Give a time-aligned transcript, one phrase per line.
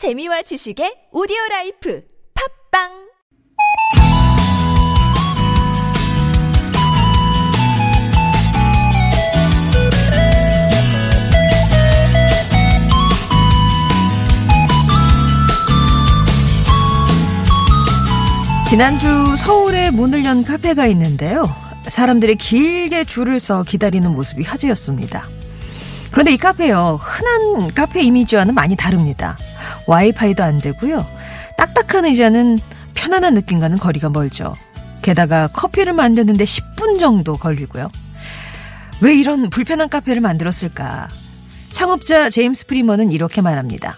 [0.00, 2.02] 재미와 지식의 오디오 life
[2.72, 2.88] 팟빵
[18.70, 21.44] 지난주 서울에 문을 연 카페가 있는데요.
[21.86, 25.39] 사람들이 길게 줄을 서 기다리는 모습이 화제였습니다.
[26.10, 26.98] 그런데 이 카페요.
[27.00, 29.36] 흔한 카페 이미지와는 많이 다릅니다.
[29.86, 31.06] 와이파이도 안 되고요.
[31.56, 32.58] 딱딱한 의자는
[32.94, 34.54] 편안한 느낌과는 거리가 멀죠.
[35.02, 37.90] 게다가 커피를 만드는데 10분 정도 걸리고요.
[39.00, 41.08] 왜 이런 불편한 카페를 만들었을까?
[41.70, 43.96] 창업자 제임스 프리머는 이렇게 말합니다.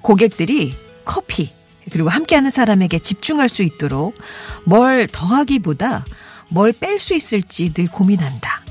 [0.00, 1.52] 고객들이 커피,
[1.92, 4.16] 그리고 함께하는 사람에게 집중할 수 있도록
[4.64, 6.04] 뭘 더하기보다
[6.48, 8.61] 뭘 뺄 수 있을지 늘 고민한다.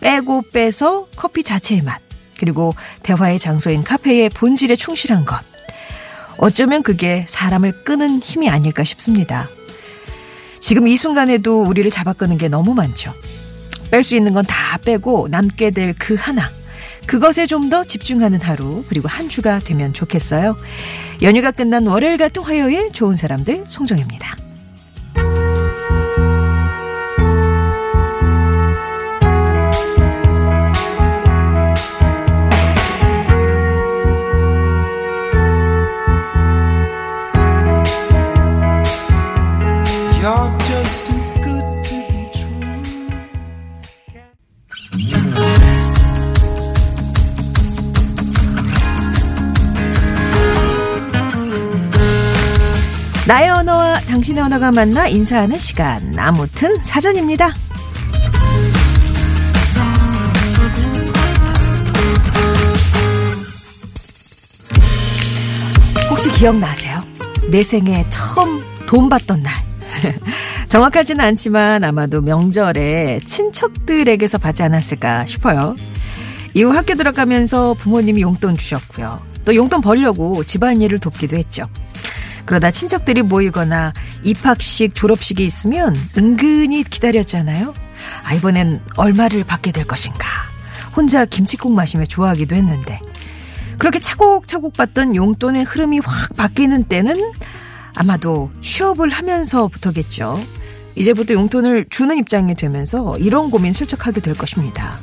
[0.00, 2.00] 빼고 빼서 커피 자체의 맛,
[2.38, 5.38] 그리고 대화의 장소인 카페의 본질에 충실한 것.
[6.38, 9.46] 어쩌면 그게 사람을 끄는 힘이 아닐까 싶습니다.
[10.58, 13.12] 지금 이 순간에도 우리를 잡아 끄는 게 너무 많죠.
[13.90, 16.50] 뺄 수 있는 건 다 빼고 남게 될 그 하나.
[17.06, 20.56] 그것에 좀 더 집중하는 하루, 그리고 한 주가 되면 좋겠어요.
[21.22, 24.36] 연휴가 끝난 월요일 같은 화요일, 좋은 사람들, 송정입니다.
[53.28, 56.18] 나의 언어와 당신의 언어가 만나 인사하는 시간.
[56.18, 57.54] 아무튼 사전입니다.
[66.10, 67.04] 혹시 기억나세요?
[67.52, 69.54] 내 생에 처음 돈 받던 날.
[70.70, 75.74] 정확하지는 않지만 아마도 명절에 친척들에게서 받지 않았을까 싶어요.
[76.54, 79.20] 이후 학교 들어가면서 부모님이 용돈 주셨고요.
[79.44, 81.66] 또 용돈 벌려고 집안일을 돕기도 했죠.
[82.46, 87.74] 그러다 친척들이 모이거나 입학식, 졸업식이 있으면 은근히 기다렸잖아요.
[88.24, 90.28] 아, 이번엔 얼마를 받게 될 것인가.
[90.94, 93.00] 혼자 김치국 마시며 좋아하기도 했는데.
[93.76, 97.32] 그렇게 차곡차곡 받던 용돈의 흐름이 확 바뀌는 때는
[97.96, 100.59] 아마도 취업을 하면서부터겠죠.
[101.00, 105.00] 이제부터 용돈을 주는 입장이 되면서 이런 고민 슬쩍 하게 될 것입니다.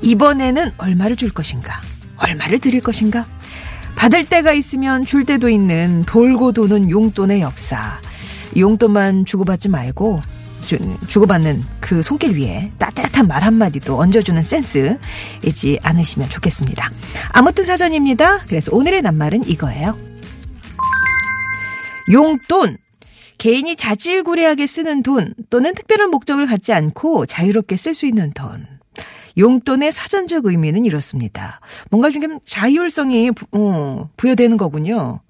[0.00, 1.80] 이번에는 얼마를 줄 것인가?
[2.16, 3.26] 얼마를 드릴 것인가?
[3.94, 8.00] 받을 때가 있으면 줄 때도 있는 돌고 도는 용돈의 역사.
[8.56, 10.22] 용돈만 주고받지 말고
[10.64, 14.98] 주, 주고받는 그 손길 위에 따뜻한 말 한마디도 얹어주는 센스
[15.44, 16.90] 잊지 않으시면 좋겠습니다.
[17.30, 18.40] 아무튼 사전입니다.
[18.46, 19.94] 그래서 오늘의 낱말은 이거예요.
[22.10, 22.78] 용돈.
[23.38, 28.66] 개인이 자질구레하게 쓰는 돈 또는 특별한 목적을 갖지 않고 자유롭게 쓸 수 있는 돈.
[29.38, 31.60] 용돈의 사전적 의미는 이렇습니다.
[31.90, 35.20] 뭔가 좀 자율성이 부, 어, 부여되는 거군요.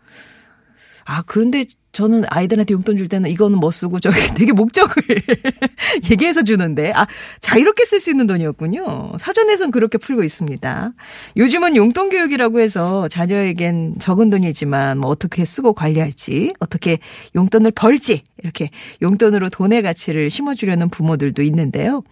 [1.05, 1.65] 아, 그런데
[1.99, 4.95] 저는 아이들한테 용돈 줄 때는 이거는 뭐 쓰고 저기 되게 목적을
[6.09, 7.09] 얘기해서 주는데, 아,
[7.41, 9.15] 자유롭게 쓸 수 있는 돈이었군요.
[9.19, 10.93] 사전에선 그렇게 풀고 있습니다.
[11.37, 17.01] 요즘은 용돈 교육이라고 해서 자녀에겐 적은 돈이지만 뭐 어떻게 쓰고 관리할지, 어떻게
[17.35, 18.71] 용돈을 벌지, 이렇게
[19.03, 22.05] 용돈으로 돈의 가치를 심어주려는 부모들도 있는데요.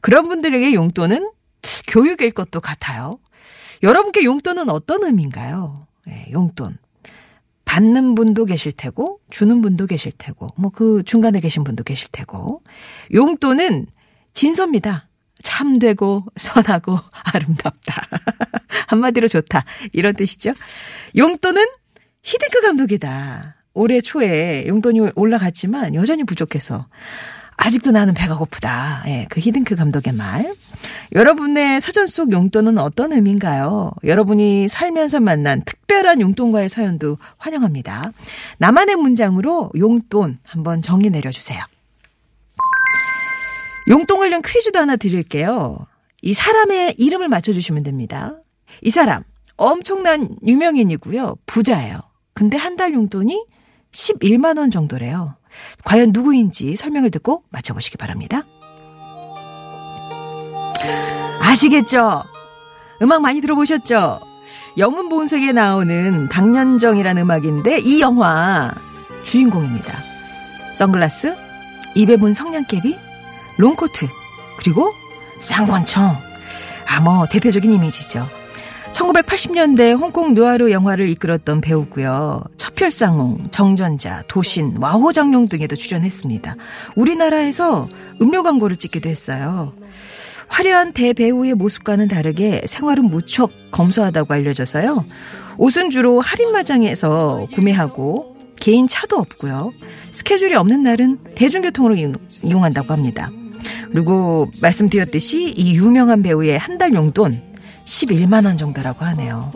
[0.00, 1.28] 그런 분들에게 용돈은
[1.86, 3.20] 교육일 것도 같아요.
[3.84, 5.76] 여러분께 용돈은 어떤 의미인가요?
[6.06, 6.76] 네, 용돈.
[7.68, 12.62] 받는 분도 계실 테고, 주는 분도 계실 테고, 뭐 그 중간에 계신 분도 계실 테고,
[13.12, 13.86] 용돈은
[14.32, 15.08] 진서입니다.
[15.42, 18.08] 참되고, 선하고, 아름답다.
[18.88, 19.66] 한마디로 좋다.
[19.92, 20.54] 이런 뜻이죠.
[21.14, 21.62] 용돈은
[22.22, 23.56] 히딩크 감독이다.
[23.74, 26.86] 올해 초에 용돈이 올라갔지만 여전히 부족해서
[27.60, 29.02] 아직도 나는 배가 고프다.
[29.08, 30.54] 예, 그 히딩크 감독의 말.
[31.12, 33.90] 여러분의 사전 속 용돈은 어떤 의미인가요?
[34.04, 38.12] 여러분이 살면서 만난 특별한 용돈과의 사연도 환영합니다.
[38.58, 41.60] 나만의 문장으로 용돈 한번 정의 내려주세요.
[43.88, 45.78] 용돈 관련 퀴즈도 하나 드릴게요.
[46.22, 48.36] 이 사람의 이름을 맞춰주시면 됩니다.
[48.82, 49.24] 이 사람
[49.56, 51.38] 엄청난 유명인이고요.
[51.46, 52.02] 부자예요.
[52.34, 53.44] 근데 한 달 용돈이
[53.90, 55.34] 11만 원 정도래요.
[55.84, 58.44] 과연 누구인지 설명을 듣고 맞춰보시기 바랍니다.
[61.42, 62.22] 아시겠죠?
[63.02, 64.20] 음악 많이 들어보셨죠?
[64.76, 68.72] 영은 보은색에 나오는 당년정이라는 음악인데 이 영화
[69.24, 69.92] 주인공입니다.
[70.74, 71.34] 선글라스,
[71.94, 72.96] 입에 문 성냥개비,
[73.56, 74.06] 롱코트,
[74.58, 74.92] 그리고
[75.40, 76.16] 쌍권총.
[76.86, 78.28] 아, 뭐 대표적인 이미지죠.
[79.22, 82.42] 1980년대 홍콩 누아르 영화를 이끌었던 배우고요.
[82.56, 86.56] 첩혈상웅, 정전자, 도신, 와호장룡 등에도 출연했습니다.
[86.94, 87.88] 우리나라에서
[88.22, 89.72] 음료 광고를 찍기도 했어요.
[90.48, 95.04] 화려한 대배우의 모습과는 다르게 생활은 무척 검소하다고 알려져서요.
[95.58, 99.72] 옷은 주로 할인마장에서 구매하고 개인 차도 없고요.
[100.10, 101.96] 스케줄이 없는 날은 대중교통으로
[102.42, 103.28] 이용한다고 합니다.
[103.92, 107.42] 그리고 말씀드렸듯이 이 유명한 배우의 한 달 용돈
[107.88, 109.50] 11만 원 정도라고 하네요.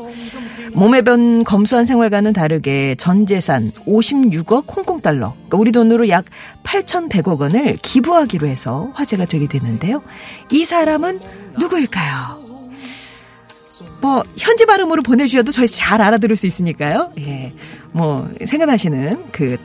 [0.72, 6.24] 몸에 변 검소한 생활과는 다르게 전 재산 56억 홍콩 달러, 그러니까 우리 돈으로 약
[6.64, 10.02] 8,100억 원을 기부하기로 해서 화제가 되게 됐는데요.
[10.50, 11.20] 이 사람은
[11.58, 12.42] 누구일까요?
[14.00, 17.12] 뭐 현지 발음으로 보내주셔도 저희 잘 알아들을 수 있으니까요.
[17.20, 17.52] 예,
[17.92, 19.58] 뭐 생각나시는 그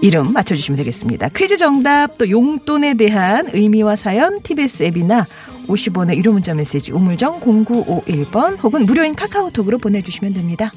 [0.00, 1.28] 이름 맞춰주시면 되겠습니다.
[1.30, 5.26] 퀴즈 정답 또 용돈에 대한 의미와 사연 TBS 앱이나
[5.68, 10.72] 50원의 유료 문자 메시지 우물정 0951번 혹은 무료인 카카오톡으로 보내주시면 됩니다.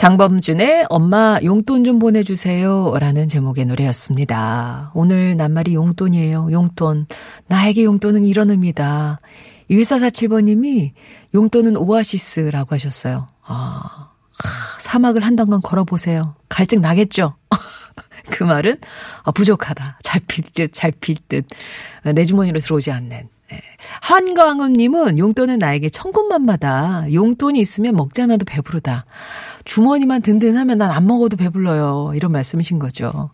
[0.00, 2.94] 장범준의 엄마 용돈 좀 보내주세요.
[2.98, 4.92] 라는 제목의 노래였습니다.
[4.94, 6.48] 오늘 낱말이 용돈이에요.
[6.52, 7.06] 용돈.
[7.48, 9.20] 나에게 용돈은 이런 의미다.
[9.68, 10.92] 1447번님이
[11.34, 13.28] 용돈은 오아시스라고 하셨어요.
[13.44, 14.12] 아,
[14.78, 16.34] 사막을 한 단간 걸어보세요.
[16.48, 17.34] 갈증 나겠죠?
[18.32, 18.78] 그 말은
[19.24, 19.98] 아, 부족하다.
[20.02, 21.44] 잘 필 듯, 잘 필 듯.
[22.14, 23.28] 내 주머니로 들어오지 않는.
[23.52, 23.60] 예.
[24.02, 29.06] 한광음님은 용돈은 나에게 천군만마다 용돈이 있으면 먹지 않아도 배부르다.
[29.64, 32.12] 주머니만 든든하면 난 안 먹어도 배불러요.
[32.14, 33.30] 이런 말씀이신 거죠.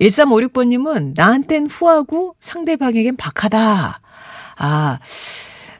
[0.00, 4.00] 1356번님은 나한텐 후하고 상대방에겐 박하다.
[4.56, 4.98] 아,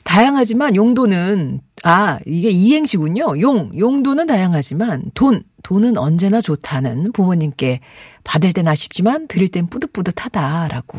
[0.04, 3.40] 다양하지만 용도는, 아, 이게 이행시군요.
[3.40, 7.80] 용, 용도는 다양하지만 돈, 돈은 언제나 좋다는 부모님께
[8.22, 10.98] 받을 땐 아쉽지만 드릴 땐 뿌듯뿌듯하다라고.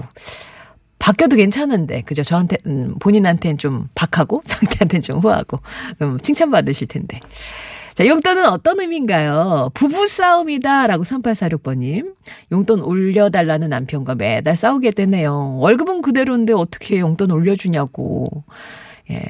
[1.05, 2.23] 바뀌어도 괜찮은데, 그죠?
[2.23, 5.59] 저한테, 음, 본인한테는 좀 박하고, 상대한테는 좀 후하고,
[6.01, 7.19] 음, 칭찬받으실 텐데.
[7.93, 9.69] 자, 용돈은 어떤 의미인가요?
[9.75, 10.87] 부부싸움이다.
[10.87, 12.15] 라고 3846번님.
[12.51, 15.57] 용돈 올려달라는 남편과 매달 싸우게 되네요.
[15.59, 18.43] 월급은 그대로인데 어떻게 용돈 올려주냐고.
[19.11, 19.21] 예.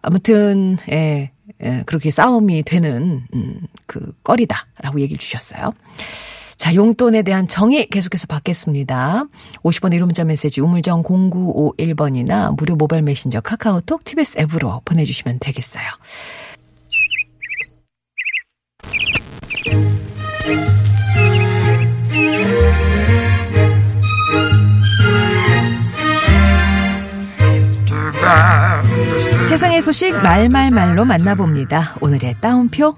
[0.00, 1.32] 아무튼, 예.
[1.62, 4.66] 예, 그렇게 싸움이 되는, 음, 그, 꺼리다.
[4.80, 5.72] 라고 얘기를 주셨어요.
[6.56, 9.24] 자, 용돈에 대한 정의 계속해서 받겠습니다.
[9.62, 15.84] 50번 1호 문자 메시지 우물정 0951번이나 무료 모바일 메신저 카카오톡 TBS 앱으로 보내주시면 되겠어요.
[29.48, 31.96] 세상의 소식 말말말로 만나봅니다.
[32.00, 32.96] 오늘의 따옴표.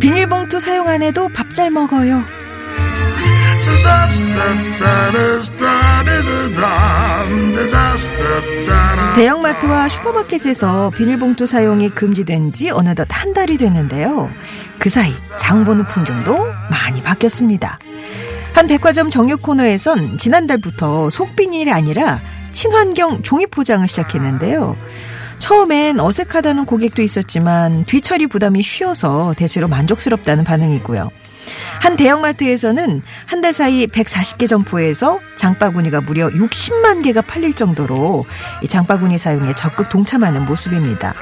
[0.00, 2.22] 비닐봉투 사용 안 해도 밥 잘 먹어요.
[9.16, 14.30] 대형마트와 슈퍼마켓에서 비닐봉투 사용이 금지된 지 어느덧 한 달이 됐는데요.
[14.78, 17.78] 그 사이 장 보는 풍경도 많이 바뀌었습니다.
[18.54, 22.20] 한 백화점 정육 코너에선 지난달부터 속비닐이 아니라
[22.52, 24.76] 친환경 종이 포장을 시작했는데요.
[25.38, 31.10] 처음엔 어색하다는 고객도 있었지만 뒤처리 부담이 쉬워서 대체로 만족스럽다는 반응이고요.
[31.80, 38.24] 한 대형마트에서는 한 달 사이 140개 점포에서 장바구니가 무려 60만 개가 팔릴 정도로
[38.68, 41.14] 장바구니 사용에 적극 동참하는 모습입니다.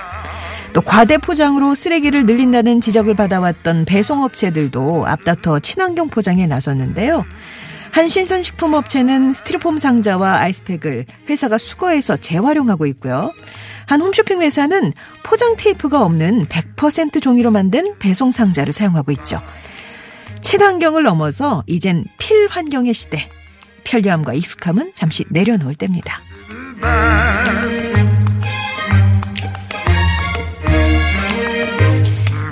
[0.73, 7.25] 또 과대 포장으로 쓰레기를 늘린다는 지적을 받아왔던 배송업체들도 앞다퉈 친환경 포장에 나섰는데요.
[7.93, 13.31] 한 신선식품 업체는 스티로폼 상자와 아이스팩을 회사가 수거해서 재활용하고 있고요.
[13.87, 19.41] 한 홈쇼핑 회사는 포장 테이프가 없는 100% 종이로 만든 배송 상자를 사용하고 있죠.
[20.43, 23.29] 친환경을 넘어서 이젠 필환경의 시대.
[23.85, 26.21] 편리함과 익숙함은 잠시 내려놓을 때입니다.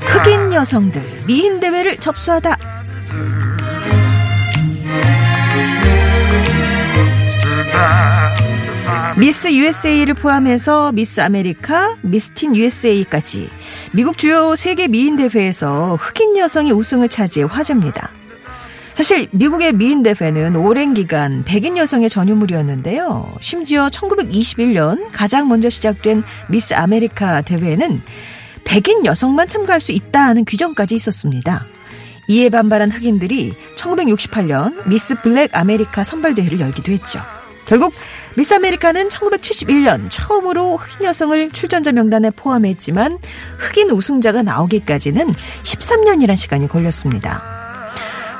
[0.06, 2.56] 흑인 여성들 미인 대회를 접수하다.
[9.16, 13.48] 미스 USA를 포함해서 미스 아메리카, 미스 틴 USA까지
[13.92, 18.10] 미국 주요 세계 미인 대회에서 흑인 여성이 우승을 차지해 화제입니다.
[18.94, 23.36] 사실 미국의 미인 대회는 오랜 기간 백인 여성의 전유물이었는데요.
[23.40, 28.02] 심지어 1921년 가장 먼저 시작된 미스 아메리카 대회에는
[28.64, 31.64] 백인 여성만 참가할 수 있다는 규정까지 있었습니다.
[32.26, 37.20] 이에 반발한 흑인들이 1968년 미스 블랙 아메리카 선발대회를 열기도 했죠.
[37.66, 37.94] 결국
[38.36, 43.18] 미스 아메리카는 1971년 처음으로 흑인 여성을 출전자 명단에 포함했지만
[43.58, 47.42] 흑인 우승자가 나오기까지는 13년이란 시간이 걸렸습니다.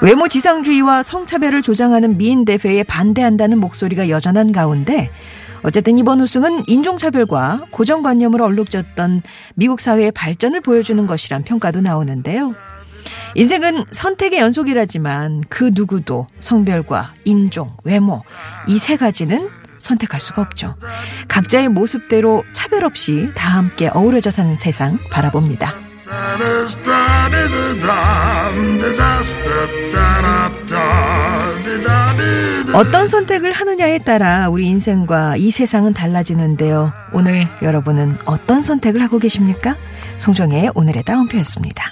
[0.03, 5.11] 외모 지상주의와 성차별을 조장하는 미인 대회에 반대한다는 목소리가 여전한 가운데
[5.63, 9.23] 어쨌든 이번 우승은 인종차별과 고정관념으로 얼룩졌던
[9.55, 12.53] 미국 사회의 발전을 보여주는 것이란 평가도 나오는데요.
[13.35, 18.23] 인생은 선택의 연속이라지만 그 누구도 성별과 인종, 외모
[18.67, 20.77] 이 세 가지는 선택할 수가 없죠.
[21.29, 25.75] 각자의 모습대로 차별 없이 다 함께 어우러져 사는 세상 바라봅니다.
[32.73, 36.93] 어떤 선택을 하느냐에 따라 우리 인생과 이 세상은 달라지는데요.
[37.13, 39.77] 오늘 여러분은 어떤 선택을 하고 계십니까?
[40.17, 41.85] 송정의 오늘의 따옴표였습니다.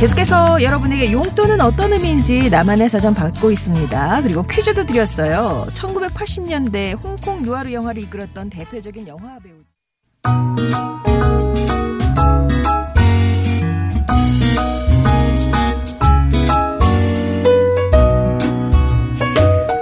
[0.00, 4.22] 계속해서 여러분에게 용돈은 어떤 의미인지 나만의 사전 받고 있습니다.
[4.22, 5.66] 그리고 퀴즈도 드렸어요.
[5.74, 9.56] 1980년대 홍콩 유아르 영화를 이끌었던 대표적인 영화 배우.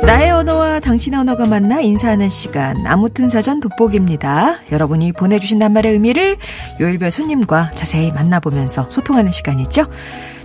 [0.03, 4.61] 나의 언어와 당신의 언어가 만나 인사하는 시간 아무튼 사전 돋보기입니다.
[4.73, 6.39] 여러분이 보내주신 낱말의 의미를
[6.81, 9.85] 요일별 손님과 자세히 만나보면서 소통하는 시간이죠.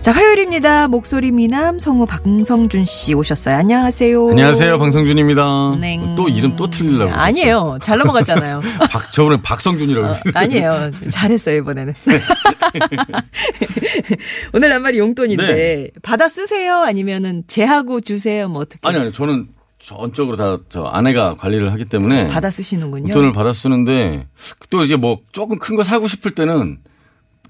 [0.02, 0.88] 자 화요일입니다.
[0.88, 3.56] 목소리 미남 성우 박성준 씨 오셨어요.
[3.56, 4.28] 안녕하세요.
[4.28, 5.76] 안녕하세요, 방성준입니다.
[5.80, 5.98] 네.
[6.14, 7.10] 또 이름 또 틀리려고.
[7.10, 7.78] 아니에요.
[7.80, 8.60] 잘 넘어갔잖아요.
[8.90, 10.06] 박, 저번에 박성준이라고.
[10.06, 10.14] 어.
[10.34, 10.90] 아니에요.
[11.08, 11.94] 잘했어요, 이번에는.
[14.52, 15.88] 오늘 낱말이 용돈인데, 네.
[16.02, 16.80] 받아 쓰세요?
[16.80, 18.46] 아니면은, 제하고 주세요?
[18.46, 18.86] 뭐 어떻게?
[18.86, 19.53] 아니, 아니, 저는
[19.84, 22.26] 전적으로 다 저 아내가 관리를 하기 때문에.
[22.28, 23.12] 받아 쓰시는군요.
[23.12, 24.26] 돈을 받아 쓰는데
[24.70, 26.78] 또 이제 뭐 조금 큰 거 사고 싶을 때는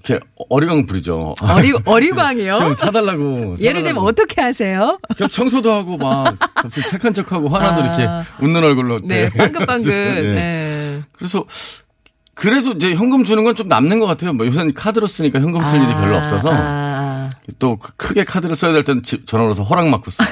[0.03, 1.35] 이렇게 어리광 부리죠.
[1.41, 2.57] 어리, 어리광이요?
[2.57, 3.55] 좀 사달라고.
[3.61, 4.03] 예를 들면.
[4.03, 4.99] 어떻게 하세요?
[5.31, 6.35] 청소도 하고 막
[6.89, 7.85] 착한 척하고 화나도 아.
[7.85, 8.97] 이렇게 웃는 얼굴로.
[9.03, 9.29] 네.
[9.29, 9.87] 빵긋빵긋.
[9.91, 10.21] 예.
[10.21, 11.01] 네.
[11.13, 11.45] 그래서
[12.33, 14.33] 그래서 이제 현금 주는 건 좀 남는 것 같아요.
[14.33, 18.83] 뭐 요새는 카드로 쓰니까 현금 쓸 일이 별로 없어서 아, 또 크게 카드를 써야 될
[18.83, 20.27] 때는 집 전화 걸어서 허락 받고 써요.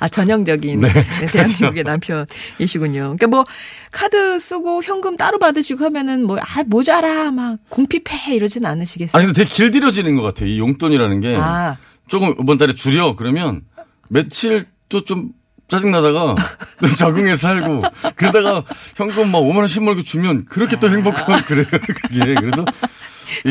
[0.00, 0.88] 아, 전형적인 네.
[0.92, 3.00] 네, 대한민국의 남편이시군요.
[3.16, 3.44] 그러니까 뭐
[3.90, 9.18] 카드 쓰고 현금 따로 받으시고 하면은 뭐 아 모자라 막 공피패 이러진 않으시겠어요?
[9.18, 10.48] 아니 근데 되게 길들여지는 것 같아요.
[10.48, 11.76] 이 용돈이라는 게 아.
[12.08, 13.62] 조금 이번 달에 줄여 그러면
[14.08, 15.30] 며칠 또 좀
[15.68, 16.34] 짜증 나다가
[16.80, 17.82] 또 적응해서 살고
[18.16, 18.64] 그러다가
[18.96, 21.66] 현금 막 5만 원 10만 원 주면 그렇게 또 행복하고 그래요.
[21.70, 22.64] 그게 그래서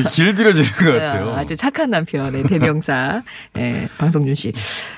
[0.10, 1.36] 길들여지는 것 같아요.
[1.36, 3.22] 아주 착한 남편의 대명사,
[3.58, 4.52] 예, 방송준 씨.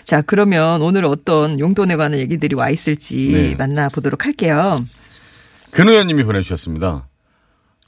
[0.04, 3.56] 자, 그러면 오늘 어떤 용돈에 관한 얘기들이 와 있을지 네.
[3.56, 4.86] 만나보도록 할게요.
[5.72, 7.08] 근우현님이 보내주셨습니다.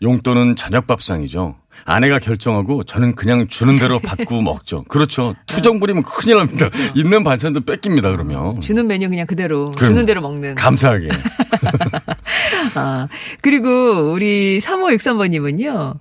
[0.02, 1.61] 용돈은 저녁 밥상이죠.
[1.86, 4.84] 아내가 결정하고 저는 그냥 주는 대로 받고 먹죠.
[4.88, 5.36] 그렇죠.
[5.48, 6.68] 투정 부리면 큰일 납니다.
[6.96, 8.12] 있는 반찬도 뺏깁니다.
[8.12, 10.56] 그러면 주는 메뉴 그냥 그대로, 주는 대로 먹는.
[10.56, 11.10] 감사하게.
[12.76, 13.08] 아,
[13.42, 15.96] 그리고 우리 3563번님은요.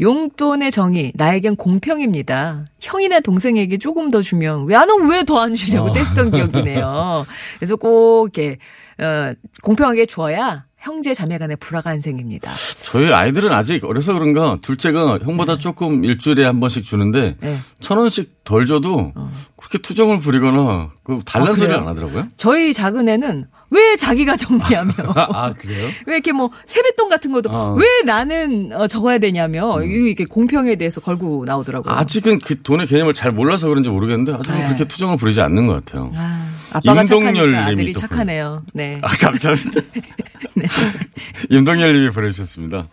[0.00, 2.66] 용돈의 정의, 나에겐 공평입니다.
[2.80, 5.92] 형이나 동생에게 조금 더 주면, 왜, 아, 너왜 더 안 주냐고 어.
[5.92, 7.26] 떼쓰던 기억이네요.
[7.58, 8.58] 그래서 꼭, 이렇게,
[9.00, 9.32] 어,
[9.62, 12.52] 공평하게 줘야 형제 자매 간의 불화가 안 생깁니다.
[12.84, 17.58] 저희 아이들은 아직 어려서 그런가 둘째가 형보다 조금 일주일에 한 번씩 주는데 네.
[17.80, 19.12] 천 원씩 덜 줘도
[19.56, 21.72] 그렇게 투정을 부리거나 그 달란 아, 소리?
[21.74, 22.28] 안 하더라고요.
[22.36, 25.88] 저희 작은 애는 왜 자기가 정리하며 아, 아, 그래요?
[26.06, 27.74] 왜 이렇게 뭐 세뱃돈 같은 것도 어.
[27.74, 31.92] 왜 나는 어, 적어야 되냐며 이게 공평에 대해서 걸고 나오더라고요.
[31.94, 34.64] 아직은 그 돈의 개념을 잘 몰라서 그런지 모르겠는데 아직은 네.
[34.64, 36.12] 그렇게 투정을 부리지 않는 것 같아요.
[36.16, 38.62] 아, 아빠가 임동열 착하니까 아들이 또 착하네요.
[38.72, 39.00] 네.
[39.02, 39.80] 아, 감사합니다.
[41.50, 42.88] 임동열 님이 보내주셨습니다.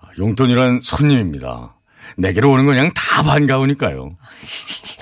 [0.00, 1.74] 아, 용돈이란 손님입니다.
[2.16, 4.10] 내게로 오는 건 그냥 다 반가우니까요.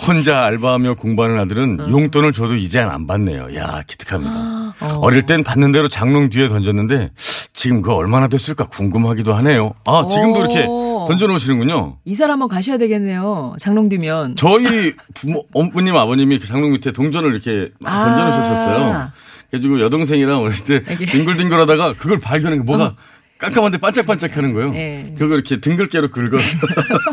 [0.07, 1.89] 혼자 알바하며 공부하는 아들은 어.
[1.91, 3.55] 용돈을 줘도 이제는 안 받네요.
[3.57, 4.75] 야, 기특합니다.
[4.81, 4.89] 어.
[5.01, 7.11] 어릴 땐 받는 대로 장롱 뒤에 던졌는데
[7.53, 9.75] 지금 그거 얼마나 됐을까 궁금하기도 하네요.
[9.85, 10.45] 아, 지금도 오.
[10.45, 10.67] 이렇게
[11.09, 11.97] 던져놓으시는군요.
[12.05, 13.57] 이사를 한번 가셔야 되겠네요.
[13.59, 14.37] 장롱 뒤면.
[14.37, 18.05] 저희 부모, 어머님, 아버님이 그 장롱 밑에 동전을 이렇게 막 아.
[18.05, 19.11] 던져놓으셨었어요.
[19.51, 21.07] 그래가지고 여동생이랑 어릴 때 이게.
[21.07, 22.95] 뒹굴뒹굴 하다가 그걸 발견한 게 뭐가
[23.39, 24.71] 깜깜한데 반짝반짝 하는 거예요.
[24.73, 25.15] 네.
[25.17, 26.43] 그걸 이렇게 등글개로 긁어서.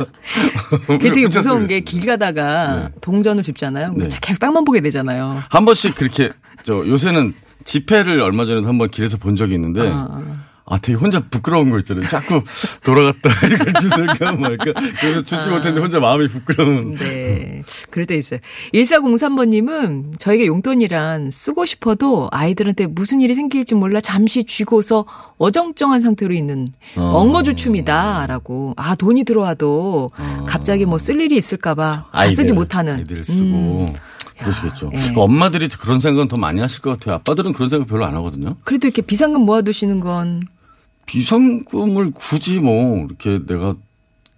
[0.87, 1.67] 그게 되게 무서운.
[1.67, 2.89] 게 길 가다가 네.
[3.01, 3.93] 동전을 줍잖아요.
[3.93, 4.07] 네.
[4.21, 5.43] 계속 땅만 보게 되잖아요.
[5.49, 6.31] 한 번씩 그렇게,
[6.63, 10.21] 저 요새는 지폐를 얼마 전에도 한 번 길에서 본 적이 있는데 아.
[10.67, 12.07] 아, 되게 혼자 부끄러운 거 있잖아요.
[12.07, 12.41] 자꾸
[12.83, 14.65] 돌아갔다 이걸 주술까 말까.
[14.99, 16.95] 그래서 주지 못했는데 혼자 마음이 부끄러운.
[16.95, 17.61] 네.
[17.91, 18.39] 그럴 때 있어요.
[18.73, 25.05] 1403번님은 저에게 용돈이란 쓰고 싶어도 아이들한테 무슨 일이 생길지 몰라 잠시 쥐고서
[25.37, 27.01] 어정쩡한 상태로 있는 어.
[27.01, 28.25] 엉거주춤이다.
[28.27, 28.73] 라고.
[28.77, 30.11] 아, 돈이 들어와도
[30.47, 32.95] 갑자기 뭐 쓸 일이 있을까봐 다 쓰지 못하는.
[32.95, 33.87] 아이들 쓰고.
[33.89, 33.93] 음.
[34.39, 34.91] 그러시겠죠.
[34.93, 35.13] 예.
[35.15, 37.15] 엄마들이 그런 생각은 더 많이 하실 것 같아요.
[37.15, 38.55] 아빠들은 그런 생각 별로 안 하거든요.
[38.65, 40.41] 그래도 이렇게 비상금 모아두시는 건
[41.05, 43.75] 비상금을 굳이 뭐 이렇게 내가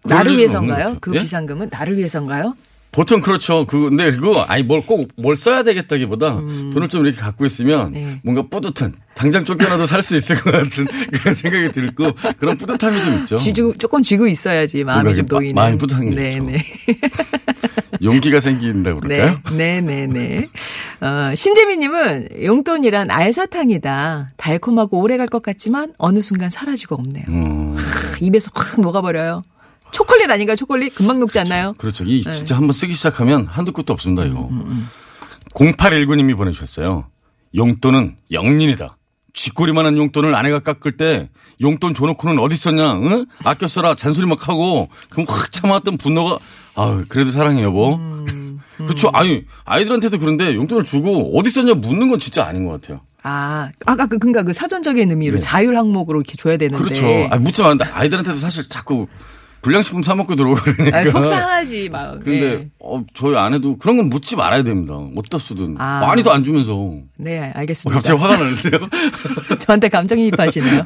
[0.04, 0.98] 나를 위해서인가요?
[1.02, 1.16] 그.
[1.16, 1.20] 예?
[1.20, 2.56] 비상금은 나를 위해서인가요?
[2.92, 3.66] 보통 그렇죠.
[3.66, 6.40] 그 근데 그거 아니 뭘 꼭뭘 써야 되겠다기보다
[6.74, 7.94] 돈을 좀 이렇게 갖고 있으면 음.
[7.94, 8.20] 네.
[8.24, 13.14] 뭔가 뿌듯한 당장 쫓겨나도 살 수 있을 것 같은 그런 생각이 들고 그런 뿌듯함이 좀
[13.20, 13.36] 있죠.
[13.36, 15.54] 쥐고 조금 쥐고 있어야지 마음이 좀 놓이는.
[15.54, 16.44] 마음이 뿌듯한 게 네, 있죠.
[16.46, 16.64] 네.
[18.02, 19.40] 용기가 생긴다고 그럴까요?
[19.56, 20.48] 네, 네, 네, 네.
[21.02, 24.30] 어, 신재미님은 용돈이란 알사탕이다.
[24.38, 27.26] 달콤하고 오래 갈 것 같지만 어느 순간 사라지고 없네요.
[27.28, 27.76] 음,
[28.22, 29.44] 입에서 확 녹아버려요.
[29.92, 30.56] 초콜릿 아닌가요?
[30.56, 31.74] 초콜릿 금방 녹지 않나요?
[31.78, 32.04] 그렇죠.
[32.06, 32.30] 이 네.
[32.30, 34.48] 진짜 한번 쓰기 시작하면 한두 끝도 없습니다, 이거.
[34.52, 34.88] 음,
[35.54, 37.06] 0819님이 보내주셨어요.
[37.56, 38.98] 용돈은 영린이다.
[39.34, 41.30] 쥐꼬리만한 용돈을 아내가 깎을 때
[41.62, 42.94] 용돈 줘놓고는 어디 있었냐?
[42.94, 43.26] 응?
[43.44, 46.38] 아껴 써라 잔소리 막 하고 그럼 확 참아왔던 분노가
[46.76, 47.96] 아 그래도 사랑해 여보.
[47.96, 48.47] 음,
[48.78, 49.10] 그렇죠.
[49.14, 53.02] 아니 아이들한테도 그런데 용돈을 주고 어디 있었냐 묻는 건 진짜 아닌 것 같아요.
[53.24, 56.82] 아, 아까 그, 그니까 그 사전적인 의미로 자율 항목으로 이렇게 줘야 되는데.
[56.82, 57.02] 네.
[57.02, 57.28] 그렇죠.
[57.34, 59.08] 아니 묻지 말는데 아이들한테도 사실 자꾸
[59.62, 60.98] 불량식품 사 먹고 들어오고 그러니까.
[60.98, 62.20] 아, 속상하지, 막.
[62.24, 62.70] 근데 네.
[62.80, 64.94] 어, 저희 아내도 그런 건 묻지 말아야 됩니다.
[64.94, 66.00] 어디다 쓰든 아.
[66.08, 68.00] 많이도 안 주면서 네, 어, 알겠습니다.
[68.00, 68.90] 갑자기 화가 나는데요.
[69.60, 70.84] 저한테 감정이입하시네요.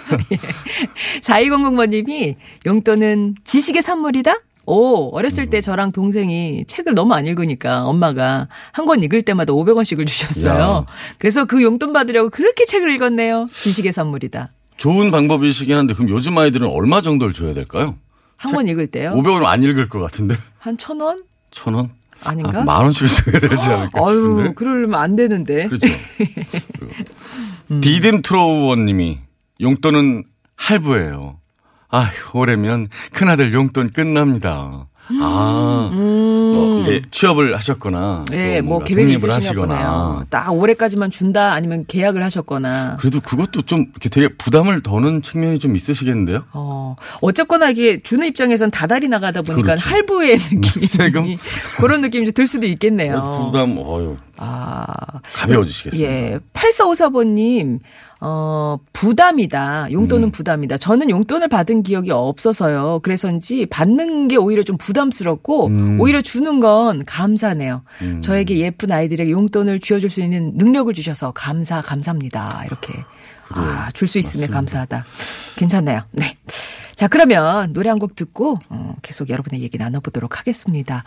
[1.21, 4.33] 4200번님이 용돈은 지식의 산물이다?
[4.65, 10.05] 오, 어렸을 때 저랑 동생이 책을 너무 안 읽으니까 엄마가 한 권 읽을 때마다 500원씩을
[10.07, 10.59] 주셨어요.
[10.61, 10.85] 야.
[11.17, 13.47] 그래서 그 용돈 받으려고 그렇게 책을 읽었네요.
[13.51, 14.49] 지식의 산물이다.
[14.77, 17.95] 좋은 방법이시긴 한데 그럼 요즘 아이들은 얼마 정도를 줘야 될까요?
[18.37, 19.11] 한 권 읽을 때요?
[19.15, 21.23] 500원 안 읽을 것 같은데 한 천 원?
[21.51, 21.89] 천 원?
[22.23, 22.61] 아닌가?
[22.61, 24.53] 아, 만 원씩 줘야 되지 않을까 아유, 싶은데.
[24.53, 25.67] 그러려면 안 되는데.
[25.67, 25.87] 그렇죠.
[27.81, 29.19] 디딘 트로우원님이
[29.61, 30.23] 용돈은
[30.55, 31.37] 할부예요.
[31.91, 34.87] 아휴 올해면 큰아들 용돈 끝납니다.
[35.19, 38.25] 아, 뭐 이제 취업을 하셨거나 음.
[38.31, 39.27] 네, 또뭐 계획이.
[39.27, 42.97] 하시거나 딱 올해까지만 준다 아니면 계약을 하셨거나.
[42.99, 46.45] 그래도 그것도 좀 이렇게 되게 부담을 더는 측면이 좀 있으시겠는데요?
[46.53, 49.89] 어, 어쨌거나 이게 주는 입장에선 다달이 나가다 보니까 그렇죠.
[49.89, 51.25] 할부의 느낌이 세금?
[51.77, 53.45] 그런 느낌이 좀들 수도 있겠네요.
[53.45, 54.85] 부담 어유 아.
[55.23, 56.03] 가벼워지시겠어요.
[56.07, 56.39] 예.
[56.53, 57.79] 8454번님,
[58.21, 59.91] 어, 부담이다.
[59.91, 60.31] 용돈은 음.
[60.31, 60.77] 부담이다.
[60.77, 62.99] 저는 용돈을 받은 기억이 없어서요.
[63.03, 65.99] 그래서인지 받는 게 오히려 좀 부담스럽고, 음.
[66.01, 67.83] 오히려 주는 건 감사네요.
[68.21, 72.63] 저에게 예쁜 아이들에게 용돈을 쥐어줄 수 있는 능력을 주셔서 감사, 감사합니다.
[72.65, 72.93] 이렇게.
[73.53, 75.05] 아, 줄 수 있으면 감사하다.
[75.57, 76.01] 괜찮네요.
[76.13, 76.37] 네.
[76.95, 81.03] 자, 그러면 노래 한 곡 듣고, 어, 계속 여러분의 얘기 나눠보도록 하겠습니다.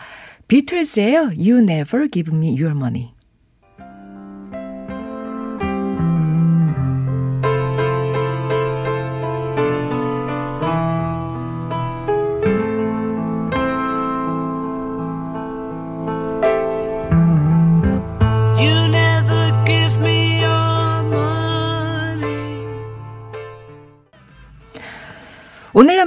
[0.47, 3.14] 비틀즈예요 You Never Give Me Your Money.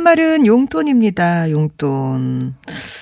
[0.08, 1.50] 말은 용돈입니다.
[1.50, 2.54] 용돈.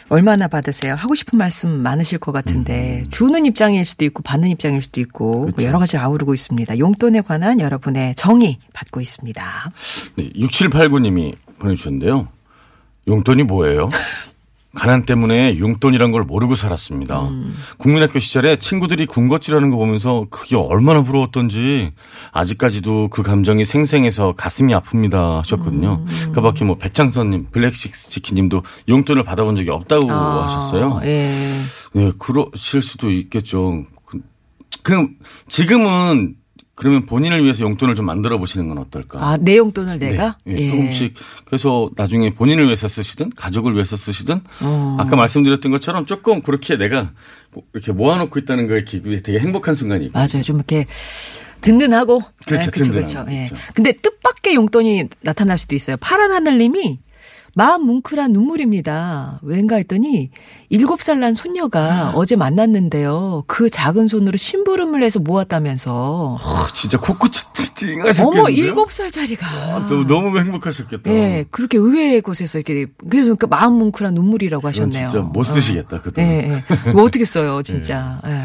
[0.08, 0.94] 얼마나 받으세요?
[0.94, 5.64] 하고 싶은 말씀 많으실 것 같은데 주는 입장일 수도 있고 받는 입장일 수도 있고 뭐
[5.64, 6.78] 여러 가지를 아우르고 있습니다.
[6.78, 9.72] 용돈에 관한 여러분의 정의 받고 있습니다.
[10.16, 12.26] 네, 6789님이 보내주셨는데요.
[13.06, 13.88] 용돈이 뭐예요?
[14.76, 17.22] 가난 때문에 용돈이란 걸 모르고 살았습니다.
[17.22, 17.56] 음.
[17.78, 21.92] 국민학교 시절에 친구들이 군것질하는 거 보면서 그게 얼마나 부러웠던지
[22.30, 26.04] 아직까지도 그 감정이 생생해서 가슴이 아픕니다 하셨거든요.
[26.06, 26.32] 음.
[26.32, 31.00] 그 밖에 뭐 백창선님, 블랙식스 치킨님도 용돈을 받아본 적이 없다고 하셨어요.
[31.04, 31.32] 예.
[31.94, 33.84] 네, 그러실 수도 있겠죠.
[34.04, 34.20] 그,
[34.82, 35.08] 그
[35.48, 36.36] 지금은
[36.76, 39.18] 그러면 본인을 위해서 용돈을 좀 만들어 보시는 건 어떨까?
[39.18, 40.36] 아, 내 용돈을 내가?
[40.44, 41.14] 네, 예, 조금씩
[41.46, 44.96] 그래서 나중에 본인을 위해서 쓰시든 가족을 위해서 쓰시든 어.
[45.00, 47.12] 아까 말씀드렸던 것처럼 조금 그렇게 내가
[47.72, 50.42] 이렇게 모아놓고 있다는 거에 기분이 되게 행복한 순간이 있고 맞아요.
[50.42, 50.86] 좀 이렇게
[51.62, 52.20] 든든하고.
[52.46, 53.32] 그렇죠, 그렇죠, 든든하고, 그렇죠.
[53.32, 53.46] 예.
[53.48, 53.64] 그렇죠.
[53.74, 55.96] 근데 뜻밖의 용돈이 나타날 수도 있어요.
[55.96, 56.98] 파란 하늘님이
[57.58, 59.40] 마음 뭉클한 눈물입니다.
[59.40, 60.28] 왠가 했더니
[60.68, 63.44] 일곱 살난 손녀가 어제 만났는데요.
[63.46, 66.36] 그 작은 손으로 심부름을 해서 모았다면서.
[66.38, 67.32] 아, 진짜 코끝이
[67.76, 68.26] 찡하셨겠는데요?
[68.26, 69.46] 어머, 일곱 살짜리가.
[69.46, 71.10] 아, 또 너무 행복하셨겠다.
[71.10, 75.08] 예, 그렇게 의외의 곳에서 이렇게 그래서 그 마음 뭉클한 눈물이라고 하셨네요.
[75.08, 76.24] 진짜 못 쓰시겠다 그 돈.
[76.24, 76.90] 예, 예.
[76.92, 78.20] 뭐 어떻게 써요, 진짜.
[78.26, 78.42] 예.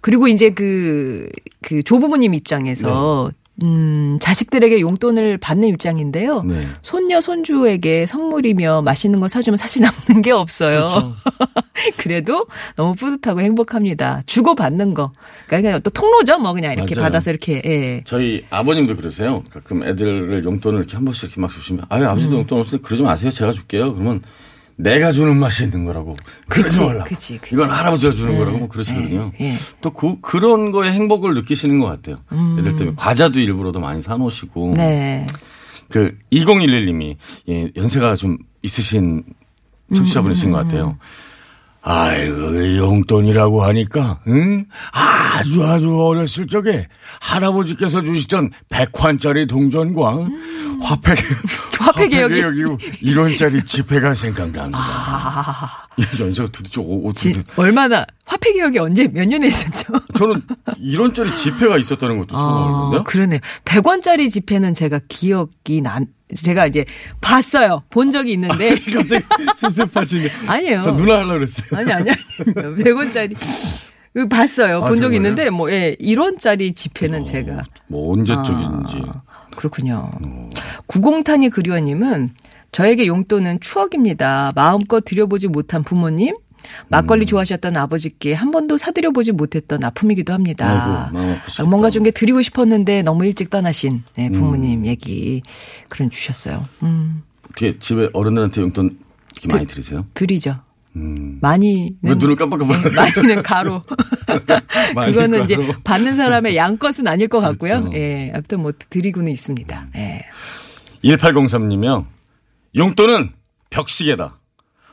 [0.00, 1.28] 그리고 이제 그,
[1.62, 3.41] 그 조부모님 입장에서 네.
[3.64, 6.42] 음, 자식들에게 용돈을 받는 입장인데요.
[6.42, 6.66] 네.
[6.82, 10.88] 손녀, 손주에게 선물이며 맛있는 거 사주면 사실 남는 게 없어요.
[10.88, 11.14] 그렇죠.
[11.96, 12.46] 그래도
[12.76, 14.22] 너무 뿌듯하고 행복합니다.
[14.26, 15.12] 주고 받는 거.
[15.46, 16.38] 그러니까 또 통로죠.
[16.38, 17.06] 뭐 그냥 이렇게 맞아요.
[17.06, 18.02] 받아서 이렇게, 예.
[18.04, 19.42] 저희 아버님도 그러세요.
[19.50, 23.30] 가끔 애들을 용돈을 이렇게 한 번씩 이렇게 막 주시면, 아유, 아버지도 용돈 없으니 그러지 마세요.
[23.30, 23.92] 제가 줄게요.
[23.92, 24.22] 그러면
[24.76, 26.16] 내가 주는 맛이 있는 거라고.
[26.48, 27.04] 그러지 말라고.
[27.04, 27.54] 그치, 그치.
[27.54, 29.32] 이건 할아버지가 주는 예, 거라고 뭐 그러시거든요.
[29.40, 29.54] 예, 예.
[29.80, 32.18] 또 그, 그런 거에 행복을 느끼시는 것 같아요.
[32.58, 34.66] 애들 때문에 과자도 일부러 더 많이 사놓으시고.
[34.66, 34.70] 음.
[34.72, 35.26] 네.
[35.88, 37.16] 그 2011님이
[37.48, 39.24] 예, 연세가 좀 있으신
[39.94, 40.98] 청취자분이신 음, 것 같아요.
[41.84, 44.64] 아이고 용돈이라고 하니까 응?
[44.92, 46.86] 아주 아주 어렸을 적에
[47.20, 50.78] 할아버지께서 주시던 100환짜리 동전과 응?
[50.82, 51.12] 화폐
[51.78, 52.40] 화폐 개혁이.
[53.02, 54.78] 1원짜리 지폐가 생각납니다.
[55.96, 57.32] 이 연세가 도대체 어- 어떻게 아.
[57.32, 59.92] 지, 얼마나 화폐 개혁이 언제 몇 년에 있었죠?
[60.16, 60.42] 저는
[60.80, 63.40] 1원짜리 지폐가 있었다는 것도 처음 아, 알았는데 그러네요.
[63.64, 66.84] 100원짜리 지폐는 제가 기억이 난, 제가 이제
[67.20, 67.82] 봤어요.
[67.90, 68.76] 본 적이 있는데.
[68.92, 69.24] 갑자기
[69.56, 70.30] 습습하시네.
[70.46, 70.82] 아니에요.
[70.82, 71.80] 저 누나 하려고 그랬어요.
[71.80, 72.18] 아니, 아니, 아니.
[72.82, 73.36] 100원짜리.
[74.14, 74.82] 그 봤어요.
[74.84, 75.16] 아, 본 적이?
[75.16, 77.64] 있는데, 뭐, 예, 1원짜리 지폐는 제가.
[77.86, 79.02] 뭐 언제 쪽인지.
[79.08, 79.22] 아,
[79.56, 80.10] 그렇군요.
[80.12, 80.50] 어.
[80.86, 82.30] 구공탄이 그리워님은
[82.72, 84.52] 저에게 용돈은 추억입니다.
[84.54, 86.34] 마음껏 드려보지 못한 부모님,
[86.88, 91.08] 막걸리 좋아하셨던 아버지께 한 번도 사드려 보지 못했던 아픔이기도 합니다.
[91.12, 91.68] 아이고, 아프시겠다.
[91.68, 95.40] 뭔가 좀 게 드리고 싶었는데 너무 일찍 떠나신 네, 부모님 얘기
[95.88, 96.64] 그런 주셨어요.
[96.82, 98.98] 음, 어떻게 집에 어른들한테 용돈
[99.40, 100.04] 이렇게 많이 드리세요?
[100.14, 100.58] 드리죠.
[100.96, 101.38] 음.
[101.40, 103.82] 많이는 왜 눈을 깜빡깜빡 네, 많이는 가로.
[104.94, 105.72] 많이 그거는 이제 가로.
[105.84, 107.80] 받는 사람의 양것은 아닐 것 같고요.
[107.84, 107.96] 그렇죠.
[107.96, 109.86] 예, 아무튼 뭐 드리고는 있습니다.
[109.96, 110.24] 예.
[111.04, 112.04] 1803님이요.
[112.76, 113.30] 용돈은
[113.70, 114.38] 벽시계다.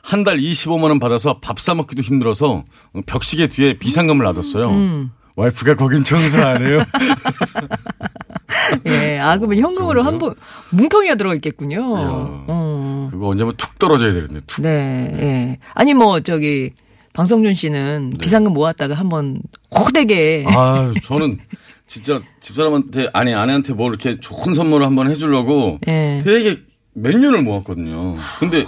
[0.02, 2.64] 한 달 25만 원 받아서 밥 사 먹기도 힘들어서
[3.06, 4.70] 벽시계 뒤에 비상금을 놔뒀어요.
[4.70, 5.10] 음.
[5.36, 6.82] 와이프가 거긴 청소 안 해요.
[8.86, 10.34] 예, 아, 그러면 현금으로 한 번,
[10.70, 11.76] 뭉텅이가 들어가 있겠군요.
[11.78, 12.08] 이야.
[12.48, 13.08] 어.
[13.10, 14.62] 그거 언제면 툭 떨어져야 되는데 툭.
[14.62, 15.58] 네, 예.
[15.74, 16.70] 아니, 뭐, 저기,
[17.12, 19.40] 방성준 씨는 비상금 모았다가 한번
[19.76, 20.44] 호되게.
[20.48, 21.38] 아, 저는
[21.86, 26.22] 진짜 집사람한테 아니 아내한테 뭐 이렇게 좋은 선물을 한번 해주려고 예.
[26.24, 26.60] 되게
[26.94, 28.16] 몇 년을 모았거든요.
[28.38, 28.64] 근데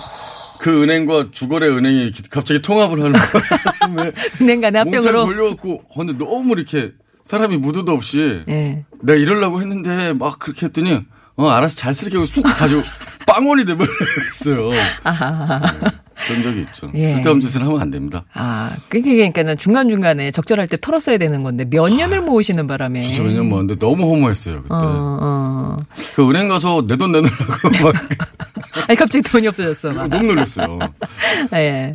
[0.62, 3.12] 그 은행과 주거래 은행이 갑자기 통합을 하는
[3.80, 5.26] 바람에 은행 간의 몽창 합병으로.
[5.26, 6.92] 걸려갖고 어, 근데 너무 이렇게
[7.24, 8.84] 사람이 무드도 없이 예.
[9.02, 11.00] 내가 이러려고 했는데 막 그렇게 했더니
[11.34, 12.80] 어 알아서 잘 쓰게 하고 쑥 가지고
[13.26, 14.70] 빵원이 돼버렸어요.
[15.02, 15.60] 아하.
[16.28, 16.88] 그런 적이 있죠.
[16.94, 17.14] 예.
[17.14, 18.24] 쓸데없는 짓을 하면 안 됩니다.
[18.34, 23.02] 아, 그게 그러니까는 중간 중간에 적절할 때 털었어야 되는 건데 몇 년을 모으시는 바람에.
[23.02, 24.74] 진짜 몇년 모았는데 너무 허무했어요 그때.
[24.74, 25.76] 어, 어.
[26.14, 27.94] 그 은행 가서 내 돈 내놓으라고 막
[28.88, 29.92] 아니, 갑자기 돈이 없어졌어.
[29.92, 30.08] 막.
[30.12, 30.78] 너무 놀랐어요.
[31.54, 31.94] 예.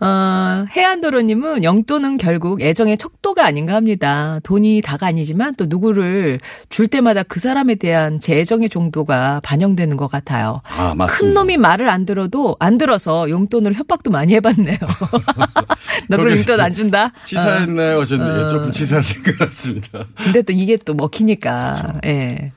[0.00, 4.38] 어, 해안도로님은 용돈은 결국 애정의 척도가 아닌가 합니다.
[4.44, 10.06] 돈이 다가 아니지만 또 누구를 줄 때마다 그 사람에 대한 제 애정의 정도가 반영되는 것
[10.08, 10.62] 같아요.
[10.64, 11.06] 아, 맞습니다.
[11.06, 14.78] 큰 놈이 말을 안 들어도 안 들어서 용돈으로 협박도 많이 해봤네요.
[16.08, 17.06] 너 그럼 용돈 안 준다?
[17.06, 17.24] 어.
[17.24, 20.06] 치사했나요 하셨는데 예, 조금 치사하신 것 같습니다.
[20.16, 21.74] 근데 또 이게 또 먹히니까.
[21.74, 22.00] 그렇죠.
[22.06, 22.52] 예.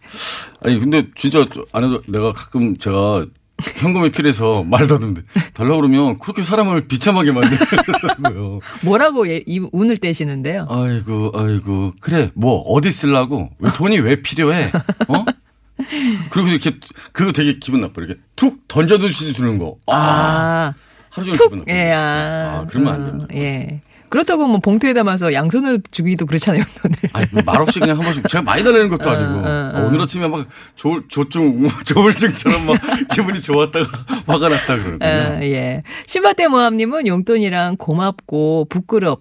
[0.63, 3.25] 아니 근데 진짜 안 해도 내가 가끔 제가
[3.61, 8.59] 현금이 필요해서 말 더듬는데 달라고 그러면 그렇게 사람을 비참하게 만들더라고요.
[8.81, 10.67] 뭐라고 예, 이 운을 떼시는데요?
[10.69, 14.71] 아이고 아이고 그래 뭐 어디 쓰려고 왜 돈이 왜 필요해
[15.07, 15.25] 어
[16.29, 16.77] 그리고 이렇게
[17.11, 20.73] 그거 되게 기분 나빠 이렇게 툭 던져두시 주는 거 아, 아.
[21.09, 21.57] 하루 종일 기분 툭!
[21.59, 21.99] 나빠 예, 아.
[21.99, 23.25] 아, 그러면 안 됩니다.
[23.31, 23.81] 어, 예.
[24.11, 26.61] 그렇다고 뭐 봉투에 담아서 양손으로 주기도 그렇잖아요.
[27.13, 29.71] 아니 말없이 그냥 한 번씩 제가 많이 달라는 것도 아니고 어, 어.
[29.73, 30.45] 어, 오늘 아침에 막
[30.75, 32.77] 조, 조증 조울증처럼 막
[33.15, 33.85] 기분이 좋았다가
[34.27, 35.09] 화가 났다 그러거든요.
[35.09, 35.81] 아, 예.
[36.07, 39.17] 신바떼 모함님은 용돈이랑 고맙고 부끄러운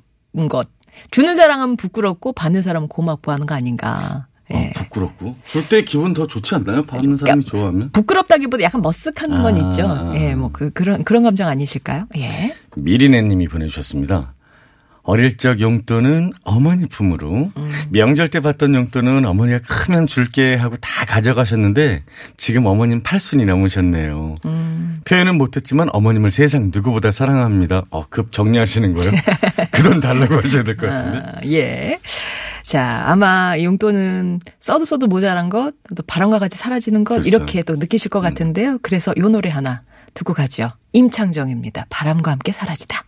[0.51, 0.69] 것.
[1.13, 4.27] 주는 사람은 부끄럽고 받는 사람은 고맙고 하는 거 아닌가.
[4.53, 4.57] 예.
[4.57, 6.83] 어, 부끄럽고 줄 때 기분 더 좋지 않나요?
[6.83, 9.59] 받는 사람이 좋아하면 부끄럽다기보다 약간 머쓱한 건 아.
[9.61, 10.13] 있죠.
[10.17, 12.07] 예, 뭐 그, 그런, 그런 감정 아니실까요?
[12.17, 12.53] 예.
[12.75, 14.35] 미리네님이 보내주셨습니다.
[15.03, 17.51] 어릴 적 용돈은 어머니 품으로
[17.91, 22.03] 명절 때 받던 용돈은 어머니가 크면 줄게 하고 다 가져가셨는데
[22.37, 24.35] 지금 어머님 팔순이 넘으셨네요.
[25.05, 27.85] 표현은 못했지만 어머님을 세상 누구보다 사랑합니다.
[27.91, 29.13] 어, 급 정리하시는 거예요?
[29.73, 31.19] 그 돈 달라고 하셔야 될 것 같은데.
[31.19, 31.99] 아, 예.
[32.63, 37.29] 자, 아마 이 용돈은 써도 써도 모자란 것, 또 바람과 같이 사라지는 것, 그렇죠.
[37.29, 38.79] 이렇게 또 느끼실 것 같은데요.
[38.83, 39.83] 그래서 요 노래 하나
[40.15, 40.71] 듣고 가죠.
[40.93, 41.87] 임창정입니다.
[41.89, 43.03] 바람과 함께 사라지다.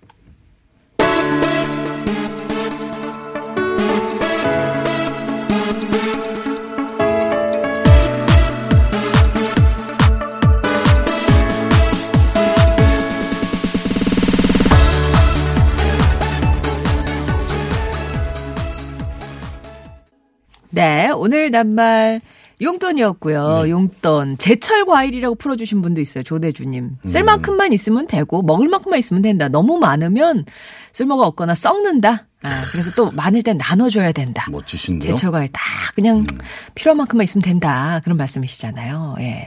[20.72, 22.20] 네, 오늘 낱말
[22.61, 23.62] 용돈이었고요.
[23.64, 23.70] 네.
[23.70, 24.38] 용돈.
[24.38, 26.22] 제철 과일이라고 풀어주신 분도 있어요.
[26.24, 26.98] 조대주님.
[27.04, 29.48] 쓸 만큼만 있으면 되고 먹을 만큼만 있으면 된다.
[29.48, 30.44] 너무 많으면
[30.92, 32.26] 쓸모가 없거나 썩는다.
[32.44, 34.46] 아, 그래서 또 많을 땐 나눠줘야 된다.
[34.50, 35.11] 멋지신데요?
[35.12, 35.61] 제철 과일 다
[35.94, 36.26] 그냥
[36.74, 38.00] 필요한 만큼만 있으면 된다.
[38.02, 39.16] 그런 말씀이시잖아요.
[39.20, 39.44] 예.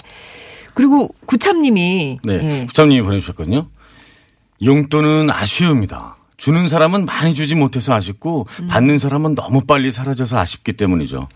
[0.73, 2.33] 그리고 구참님이 네.
[2.33, 2.65] 예.
[2.65, 3.67] 부장님이 보내주셨거든요.
[4.63, 6.14] 용돈은 아쉬움이다.
[6.37, 11.27] 주는 사람은 많이 주지 못해서 아쉽고 받는 사람은 너무 빨리 사라져서 아쉽기 때문이죠.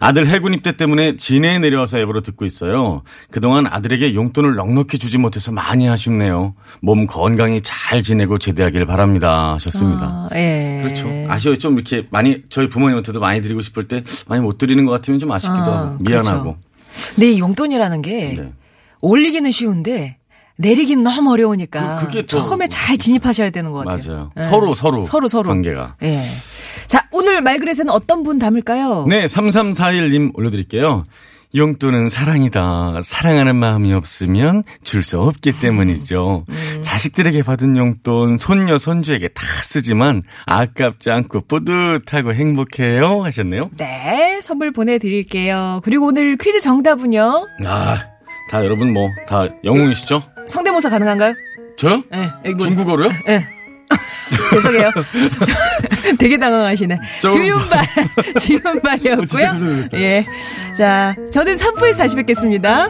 [0.00, 3.02] 아들 해군 입대 때문에 진해에 내려와서 앱으로 듣고 있어요.
[3.30, 6.54] 그동안 아들에게 용돈을 넉넉히 주지 못해서 많이 아쉽네요.
[6.80, 9.54] 몸 건강히 잘 지내고 제대하길 바랍니다.
[9.54, 10.28] 하셨습니다.
[10.30, 10.80] 아, 예.
[10.82, 11.08] 그렇죠.
[11.28, 11.58] 아쉬워요.
[11.58, 15.32] 좀 이렇게 많이 저희 부모님한테도 많이 드리고 싶을 때 많이 못 드리는 것 같으면 좀
[15.32, 16.42] 아쉽기도 아, 하고 미안하고.
[16.42, 17.14] 그렇죠.
[17.14, 18.52] 근데 이 용돈이라는 게 네.
[19.00, 20.18] 올리기는 쉬운데
[20.56, 24.12] 내리긴 너무 어려우니까 그- 또- 처음에 잘 진입하셔야 되는 것 같아요.
[24.14, 24.30] 맞아요.
[24.38, 24.42] 예.
[24.44, 25.96] 서로 서로 서로 서로 관계가.
[26.02, 26.22] 예.
[26.86, 29.06] 자 오늘 말그릇에는 어떤 분 담을까요?
[29.08, 31.04] 네, 3341님 올려 드릴게요.
[31.54, 33.00] 용돈은 사랑이다.
[33.02, 36.46] 사랑하는 마음이 없으면 줄 수 없기 때문이죠.
[36.80, 43.68] 자식들에게 받은 용돈 손녀 손주에게 다 쓰지만 아깝지 않고 뿌듯하고 행복해요 하셨네요.
[43.76, 45.82] 네, 선물 보내드릴게요.
[45.84, 47.46] 그리고 오늘 퀴즈 정답은요?
[47.66, 47.98] 아,
[48.50, 50.22] 다 여러분 뭐 다 영웅이시죠?
[50.46, 51.34] 성대모사 가능한가요?
[51.76, 52.02] 저요?
[52.14, 52.30] 예.
[52.44, 53.10] 여기 뭐- 중국어로요?
[53.28, 53.46] 예.
[54.50, 54.90] 죄송해요.
[54.94, 56.98] 저- 되게 당황하시네.
[57.20, 57.84] 주윤발,
[58.40, 59.88] 주윤발이었고요.
[59.94, 60.26] 예.
[60.76, 62.88] 자, 저는 3부에서 다시 뵙겠습니다.